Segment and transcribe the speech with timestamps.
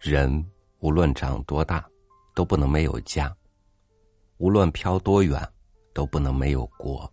[0.00, 0.44] 人
[0.78, 1.84] 无论长多大，
[2.32, 3.28] 都不能没有家；
[4.36, 5.42] 无论飘多远，
[5.92, 7.12] 都不能没有国。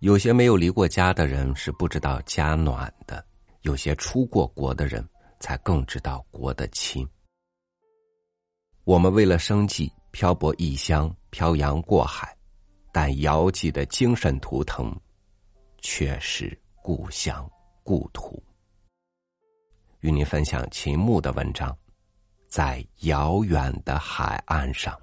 [0.00, 3.24] 有些没有离过家的人是不知道家暖的，
[3.62, 5.06] 有些出过国的人
[5.38, 7.08] 才更知道国的亲。
[8.82, 12.36] 我们为了生计漂泊异乡，漂洋过海，
[12.92, 14.92] 但遥记的精神图腾
[15.80, 17.48] 却是故乡
[17.84, 18.42] 故土。
[20.00, 21.76] 与您分享秦牧的文章，
[22.46, 24.96] 在遥远的海岸上。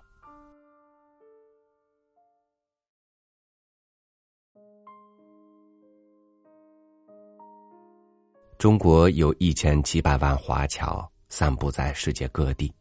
[8.57, 12.73] 中国有一千几百万华侨散布在世界各地，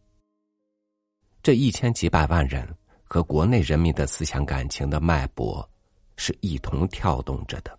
[1.43, 2.65] 这一千几百万人
[3.03, 5.69] 和国内人民的思想感情的脉搏
[6.17, 7.77] 是一同跳动着的，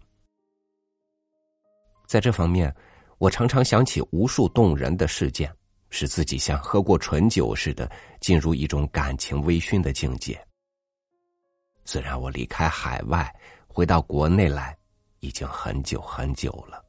[2.06, 2.76] 在这方面。
[3.18, 5.52] 我常常想起无数动人的事件，
[5.90, 10.40] 使自己像喝过醇酒似的进入一种感情微醺的境界。
[11.86, 13.34] 虽然我离开海外
[13.68, 14.76] 回到国内来
[15.20, 16.84] 已经很久很久了。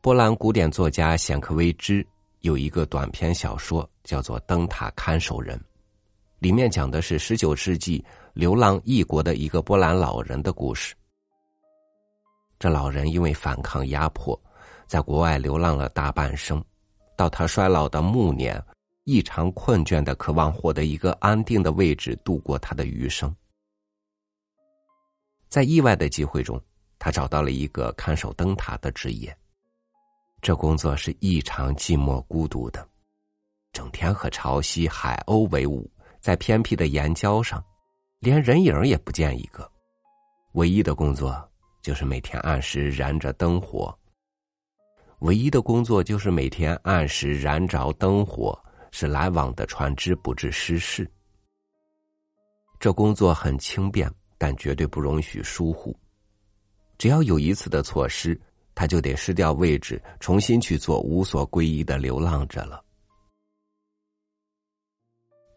[0.00, 2.04] 波兰古典作家显克维兹
[2.40, 5.58] 有一个短篇小说叫做《灯塔看守人》，
[6.40, 8.04] 里面讲的是十九世纪
[8.34, 10.94] 流浪异国的一个波兰老人的故事。
[12.64, 14.40] 这老人因为反抗压迫，
[14.86, 16.64] 在国外流浪了大半生，
[17.14, 18.58] 到他衰老的暮年，
[19.02, 23.36] 异常困倦的渴望获得一个安定的位置度过他的余生。
[25.50, 26.58] 在意外的机会中，
[26.98, 29.36] 他找到了一个看守灯塔的职业。
[30.40, 32.88] 这工作是异常寂寞孤独的，
[33.74, 35.86] 整天和潮汐、海鸥为伍，
[36.18, 37.62] 在偏僻的岩礁上，
[38.20, 39.70] 连人影也不见一个。
[40.52, 41.46] 唯一的工作。
[41.84, 43.94] 就是每天按时燃着灯火，
[45.18, 48.58] 唯一的工作就是每天按时燃着灯火，
[48.90, 51.06] 使来往的船只不致失事。
[52.80, 55.94] 这工作很轻便，但绝对不容许疏忽。
[56.96, 58.40] 只要有一次的错失，
[58.74, 62.82] 他就得失掉位置，重新去做无所归依的流浪者了。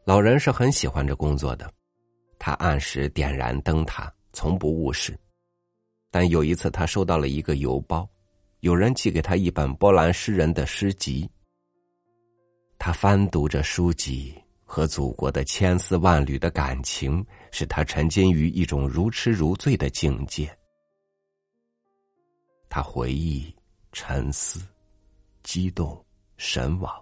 [0.03, 1.73] 老人是很喜欢这工作的，
[2.37, 5.17] 他按时点燃灯塔，从不误事。
[6.09, 8.07] 但有一次，他收到了一个邮包，
[8.61, 11.29] 有人寄给他一本波兰诗人的诗集。
[12.79, 20.49] 他翻读着书籍，和祖国的千丝万缕的感情，使他沉浸于一种如痴如醉的境界。
[22.69, 23.53] 他回忆、
[23.91, 24.61] 沉思、
[25.43, 26.03] 激动、
[26.37, 26.95] 神往，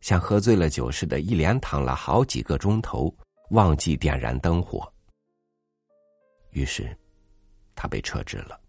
[0.00, 3.12] 像喝醉了酒似的，一连躺了好几个钟头，
[3.50, 4.86] 忘记点燃灯火。
[6.50, 6.94] 于是。
[7.80, 8.60] 他被撤职了。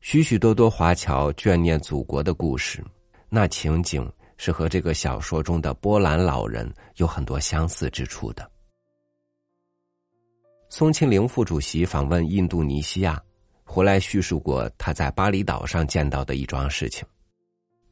[0.00, 2.82] 许许多多华侨眷念祖国的故事，
[3.28, 8.50] 那情景是和这个小说中的波兰老人有很多相似之处的。
[10.70, 13.22] 宋庆龄副主席访问印度尼西亚，
[13.64, 17.06] 回来叙述过他在巴厘岛上见到的一桩事情：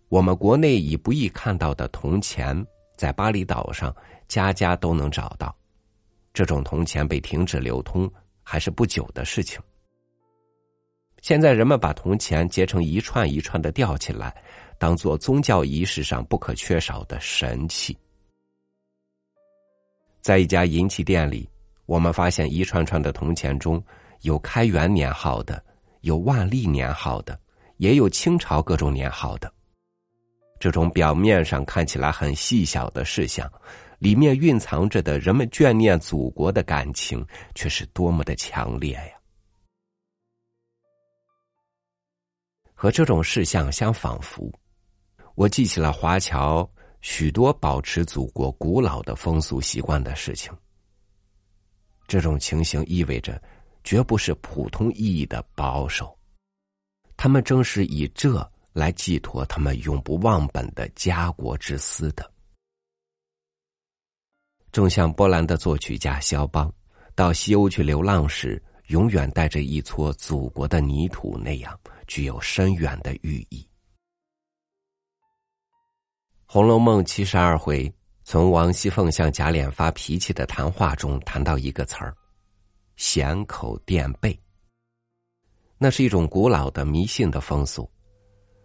[0.09, 2.66] 我们国内已不易看到的铜钱，
[2.97, 3.94] 在巴厘岛上
[4.26, 5.54] 家家都能找到。
[6.32, 8.10] 这种铜钱被停止流通。
[8.42, 9.60] 还是不久的事情。
[11.20, 14.34] 现在人们把铜钱结成一串一串的吊起来，
[14.78, 17.97] 当做宗教仪式上不可缺少的神器。
[20.20, 21.48] 在一家银器店里，
[21.86, 23.82] 我们发现一串串的铜钱中
[24.22, 25.62] 有开元年号的，
[26.00, 27.38] 有万历年号的，
[27.76, 29.52] 也有清朝各种年号的。
[30.58, 33.50] 这种表面上看起来很细小的事项。
[34.02, 37.24] 里面蕴藏着的人们眷念祖国的感情，
[37.54, 39.12] 却是多么的强烈呀！
[42.74, 44.52] 和这种事项相仿佛，
[45.36, 46.68] 我记起了华侨
[47.00, 50.52] 许多保持祖国古老的风俗习惯的事情。
[52.08, 53.40] 这种情形意味着，
[53.84, 56.19] 绝不是普通意义的保守，
[57.16, 62.31] 他们正是以这来寄托他们永不忘本的家国之思的。
[64.72, 66.72] 正像波兰的作曲家肖邦
[67.14, 73.58] 到西欧去流浪时，永远带着一撮祖国的泥土那样，具有深远的寓意。
[76.46, 77.92] 《红楼梦》七十二回，
[78.24, 82.16] 从王熙凤向贾琏发脾气的谈话中谈到一个词儿——
[82.96, 84.38] 咸口垫背。
[85.76, 87.90] 那是一种古老的迷信的风俗，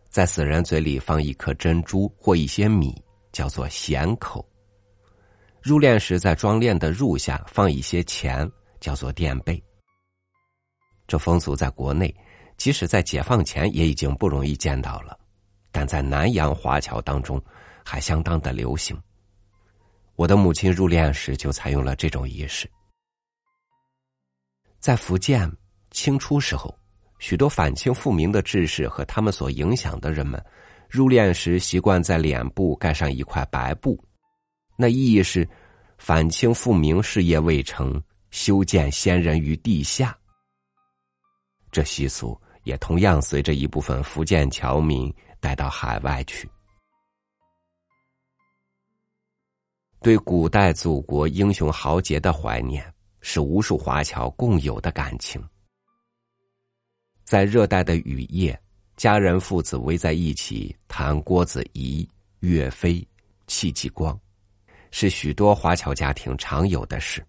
[0.09, 2.95] 在死人嘴里放一颗珍珠或一些米，
[3.33, 4.47] 叫做咸口。
[5.67, 8.49] 入殓时，在装殓的褥下放一些钱，
[8.79, 9.61] 叫做垫背。
[11.05, 12.15] 这风俗在国内
[12.55, 15.19] 即使在解放前也已经不容易见到了，
[15.69, 17.43] 但在南洋华侨当中
[17.83, 18.97] 还相当的流行。
[20.15, 22.65] 我的母亲入殓时就采用了这种仪式。
[24.79, 25.51] 在福建
[25.91, 26.73] 清初时候，
[27.19, 30.41] 许多反清复明的志士和他们所影响的人们，
[30.89, 34.01] 入殓时习惯在脸部盖上一块白布，
[34.79, 35.47] 那意义是
[35.97, 40.15] 反清复明事业未成，修建先人于地下。
[41.71, 46.49] 这习俗也同样随着一部分福建侨民带到海外去。
[49.99, 55.43] 对古代祖国英雄豪杰的怀念，是无数华侨共有的感情。
[57.23, 58.57] 在热带的雨夜，
[58.95, 62.07] 家人父子围在一起谈郭子仪、
[62.41, 63.05] 岳飞、
[63.47, 64.17] 戚继光，
[64.91, 67.25] 是许多华侨家庭常有的事。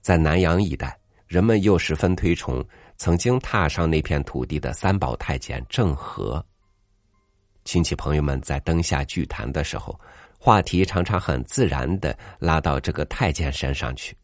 [0.00, 0.98] 在南阳一带。
[1.28, 2.66] 人们又十分推崇
[2.96, 6.42] 曾经踏上那片土地的三宝太监郑和。
[7.66, 10.00] 亲戚朋友们在灯下聚谈的时候，
[10.38, 14.16] 话题常常很自然的拉到这个太监身上去。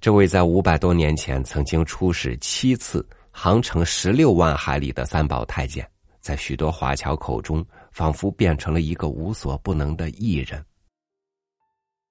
[0.00, 5.86] 这位在五百多年前曾经出使七次、航程十六万海里的三宝太监，
[6.18, 10.64] 在许多华侨口中，仿佛变成了一个无所不能的艺人。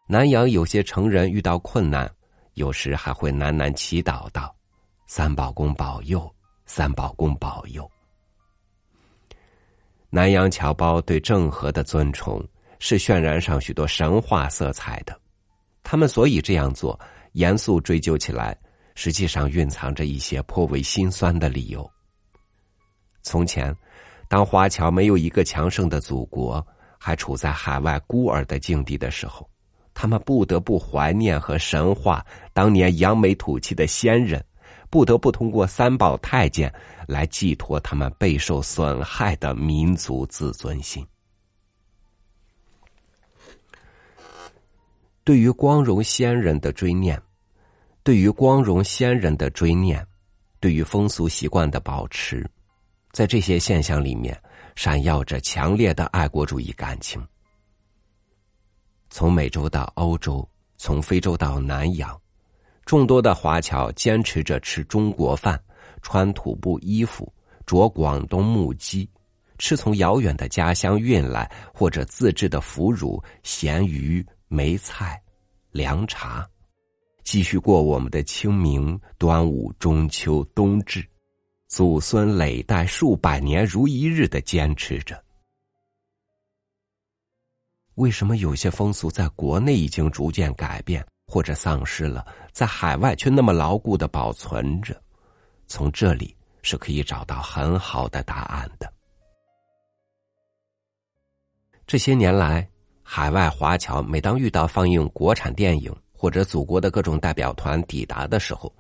[0.08, 2.10] 南阳有些成人遇到困难。
[2.56, 4.54] 有时还会喃喃祈祷道
[5.08, 6.30] ：“三宝公保佑，
[6.66, 7.90] 三宝公保佑。”
[10.12, 12.46] 南阳侨胞对郑和的尊崇
[12.80, 15.18] 是渲染上许多神话色彩的。
[15.84, 17.00] 他们所以这样做，
[17.32, 18.58] 严肃追究起来，
[18.94, 21.90] 实际上蕴藏着一些颇为心酸的理由。
[23.22, 23.74] 从前，
[24.30, 26.66] 当华侨没有一个强盛的祖国，
[26.98, 29.50] 还处在海外孤儿的境地的时候。
[29.94, 34.42] 他们不得不怀念和神话当年扬眉吐气的先人，
[34.90, 36.74] 不得不通过三宝太监
[37.06, 41.06] 来寄托他们备受损害的民族自尊心。
[45.26, 47.22] 对于光荣先人的追念，
[48.04, 50.06] 对于光荣先人的追念，
[50.62, 52.50] 对于风俗习惯的保持，
[53.12, 54.40] 在这些现象里面，
[54.76, 57.26] 闪耀着强烈的爱国主义感情。
[59.10, 60.48] 从美洲到欧洲，
[60.78, 62.20] 从非洲到南洋，
[62.86, 65.60] 众多的华侨坚持着吃中国饭，
[66.02, 67.34] 穿土布衣服，
[67.66, 69.10] 着广东木屐，
[69.58, 75.22] 吃从遥远的家乡运来或者自制的腐乳、咸鱼、梅菜、
[75.72, 76.48] 凉茶，
[77.24, 81.04] 继续过我们的清明、端午、中秋、冬至，
[81.70, 85.24] 祖孙累代数百年如一日的坚持着。
[87.94, 95.00] 为什么有些风俗在国内已经逐渐改变或者丧失了，在海外却那么牢固的保存着？
[95.68, 98.92] 从这里是可以找到很好的答案的。
[101.86, 102.68] 这些年来，
[103.04, 108.74] 海外华侨每当遇到放映国产电影或者祖国的各种代表团抵达的时候，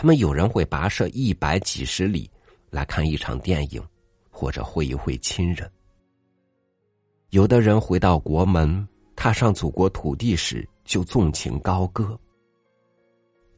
[0.00, 2.30] 他们有人会跋涉一百几十里
[2.70, 3.86] 来看一场电影，
[4.30, 5.70] 或者会一会亲人。
[7.28, 12.18] 有的人回到国门，踏上祖国土地时就纵情高歌。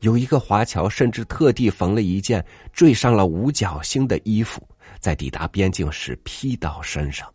[0.00, 4.60] 有一个华侨甚至特地缝了一件缀上了五角星的衣服，
[4.98, 7.32] 在抵达边境时披到身上。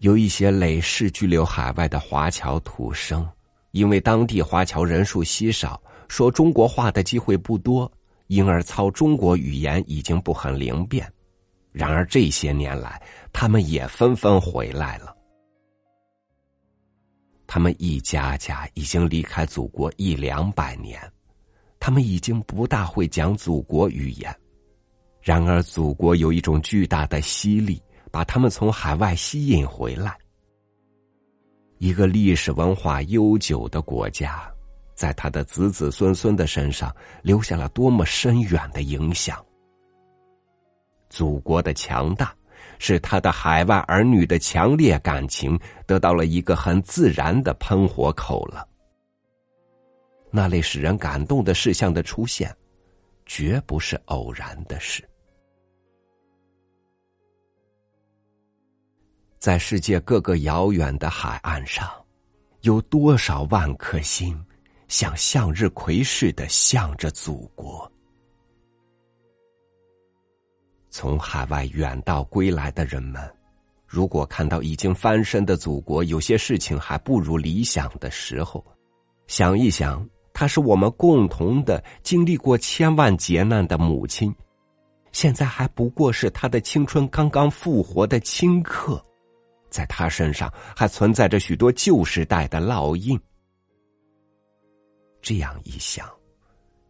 [0.00, 3.24] 有一些累世居留海外的华侨土生，
[3.70, 7.90] 因为当地华侨人数稀少，说中国话的机会不多，
[8.26, 11.08] 因而操中国语言已经不很灵便。
[11.70, 13.00] 然而这些年来，
[13.32, 15.16] 他们也纷纷回来了。
[17.46, 21.00] 他们一家家已经离开祖国一两百年，
[21.78, 24.34] 他们已经不大会讲祖国语言。
[25.22, 30.18] 然而，祖国有一种巨大的吸力，把他们从海外吸引回来。
[31.78, 34.52] 一个历史文化悠久的国家，
[35.00, 39.42] 在他的子子孙孙的身上留下了多么深远的影响。
[41.08, 42.34] 祖国的强大，
[42.78, 48.68] 使他的海外儿女的强烈感情得到了一个很自然的喷火口了。
[50.30, 52.54] 那类使人感动的事项的出现，
[53.24, 55.02] 绝不是偶然的事。
[59.38, 61.90] 在世界各个遥远的海岸上，
[62.60, 64.38] 有多少万颗心，
[64.90, 67.90] 像向日葵似的向着祖国。
[70.90, 73.22] 从海外远道归来的人们，
[73.86, 78.64] 如果看到已经翻身的祖国有些事情还不如理想的时候，
[79.28, 80.04] 想一想，
[80.34, 84.34] 她是我们共同的经历过千万劫难的母亲，
[85.12, 89.00] 现在还不过是她的青春刚刚复活的顷刻，
[89.70, 93.16] 在她身上还存在着许多旧时代的烙印。
[95.22, 96.08] 这样一想，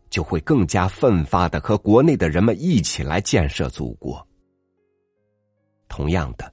[0.08, 4.26] 就会更加奋发的和国内的人们一起来建设祖国。
[5.88, 6.52] 同样的，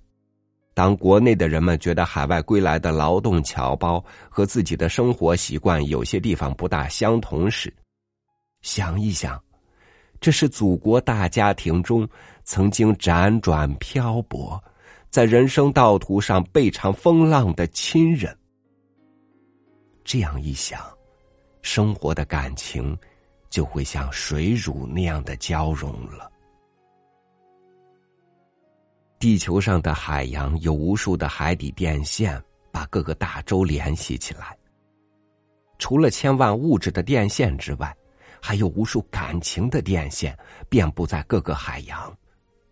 [0.73, 7.71] 当国内的人们觉得海外归来的劳动侨胞和自己的生活习惯有些地方不大相同时，
[8.61, 9.39] 想一想，
[10.19, 12.07] 这是祖国大家庭中
[12.43, 14.59] 曾经辗转漂泊，
[15.11, 18.35] 在人生道途上备尝风浪的亲人。
[20.03, 20.96] 这样一想。
[21.69, 22.97] 生活的感情
[23.49, 26.31] 就会像水乳那样的交融了。
[29.19, 34.57] 地球上的海洋有无数的海底电线，把各个大洲联系起来。
[35.77, 37.93] 除了千万物质的电线之外，
[38.41, 40.35] 还有无数感情的电线
[40.69, 42.17] 遍布在各个海洋，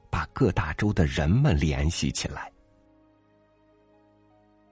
[0.10, 2.50] 把各大洲的人们联系起来。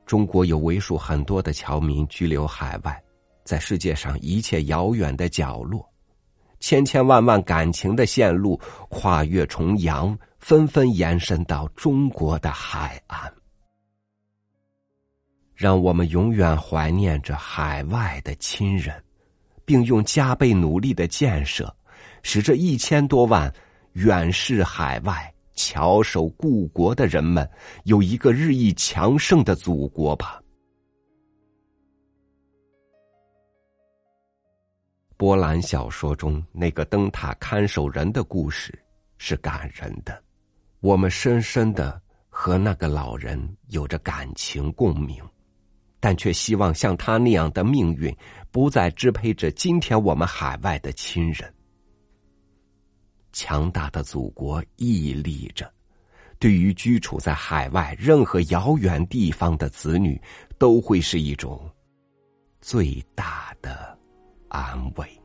[0.06, 3.04] 中国有为数很多的侨民居留海外。
[3.44, 5.88] 在世界上一切遥远的角落，
[6.60, 8.60] 千千万万感情的线路
[8.90, 13.32] 跨越重洋，纷纷延伸到中国的海岸。
[15.56, 19.02] 让我们永远怀念着海外的亲人，
[19.64, 21.74] 并用加倍努力的建设，
[22.24, 23.54] 使这一千多万
[23.94, 27.48] 远视海外、翘首故国的人们
[27.84, 30.43] 有一个日益强盛的祖国吧。
[35.24, 38.78] 波兰小说中那个灯塔看守人的故事
[39.18, 40.22] 是感人的，
[40.82, 45.24] 我们深深的和那个老人有着感情共鸣，
[46.02, 48.14] 但却希望像他那样的命运
[48.52, 51.50] 不再支配着今天我们海外的亲人。
[53.32, 55.72] 强大的祖国屹立着，
[56.38, 60.22] 对于居处在海外任何遥远地方的子女，
[60.58, 61.66] 都会是一种
[62.60, 63.43] 最大。
[64.54, 65.20] 安慰。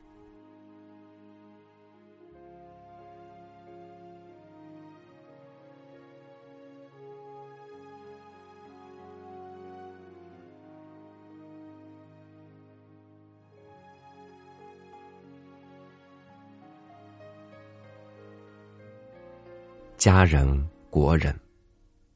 [19.99, 21.39] 家人、国人，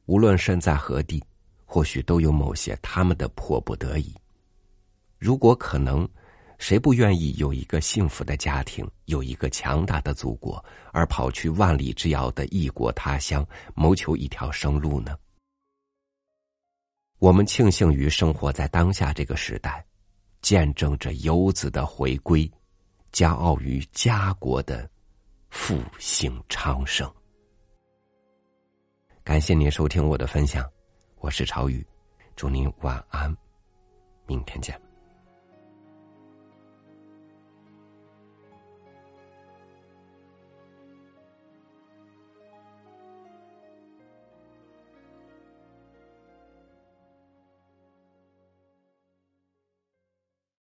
[0.07, 1.23] 无论身在何地，
[1.63, 4.15] 或许都有某些他们的迫不得已。
[5.19, 6.09] 如果可能。
[6.57, 13.45] 谁不愿意有一个幸福的家庭，有一个强大的祖国，而跑去万里之遥的异国他乡，
[13.75, 15.17] 谋求一条生路呢？
[17.19, 19.85] 我们庆幸于生活在当下这个时代，
[20.41, 22.49] 见证着游子的回归，
[23.11, 24.89] 骄傲于家国的
[25.49, 27.09] 复兴昌盛。
[29.23, 30.69] 感谢您收听我的分享，
[31.19, 31.85] 我是朝雨，
[32.35, 33.33] 祝您晚安，
[34.27, 34.92] 明天见。